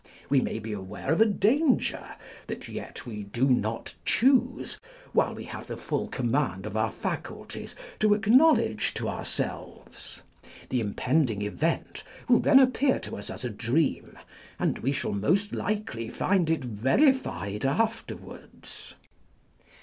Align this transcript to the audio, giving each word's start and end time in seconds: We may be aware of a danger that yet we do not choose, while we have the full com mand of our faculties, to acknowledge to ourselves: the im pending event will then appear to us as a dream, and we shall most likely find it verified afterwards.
We 0.31 0.41
may 0.41 0.57
be 0.57 0.73
aware 0.73 1.13
of 1.13 1.21
a 1.21 1.27
danger 1.27 2.15
that 2.47 2.67
yet 2.67 3.05
we 3.05 3.21
do 3.21 3.47
not 3.47 3.93
choose, 4.03 4.79
while 5.13 5.35
we 5.35 5.43
have 5.43 5.67
the 5.67 5.77
full 5.77 6.07
com 6.07 6.31
mand 6.31 6.65
of 6.65 6.75
our 6.75 6.89
faculties, 6.91 7.75
to 7.99 8.15
acknowledge 8.15 8.95
to 8.95 9.07
ourselves: 9.07 10.23
the 10.69 10.81
im 10.81 10.95
pending 10.95 11.43
event 11.43 12.01
will 12.27 12.39
then 12.39 12.57
appear 12.59 12.97
to 12.97 13.15
us 13.15 13.29
as 13.29 13.45
a 13.45 13.51
dream, 13.51 14.17
and 14.57 14.79
we 14.79 14.91
shall 14.91 15.13
most 15.13 15.53
likely 15.53 16.09
find 16.09 16.49
it 16.49 16.63
verified 16.65 17.63
afterwards. 17.63 18.95